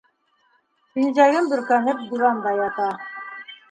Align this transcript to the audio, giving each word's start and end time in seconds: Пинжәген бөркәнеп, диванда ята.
Пинжәген 0.95 1.53
бөркәнеп, 1.53 2.03
диванда 2.09 2.59
ята. 2.67 2.93